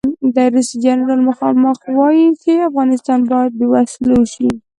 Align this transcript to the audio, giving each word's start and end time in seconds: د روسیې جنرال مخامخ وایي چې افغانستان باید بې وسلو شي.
د 0.35 0.37
روسیې 0.53 0.77
جنرال 0.83 1.21
مخامخ 1.29 1.79
وایي 1.97 2.27
چې 2.43 2.65
افغانستان 2.69 3.19
باید 3.31 3.51
بې 3.59 3.67
وسلو 3.73 4.19
شي. 4.33 4.49